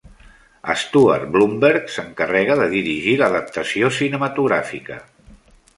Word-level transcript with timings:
Stuart 0.83 1.27
Blumberg 1.35 1.91
s'encarrega 1.97 2.57
de 2.63 2.67
dirigir 2.73 3.15
l'adaptació 3.23 3.95
cinematogràfica. 4.01 5.01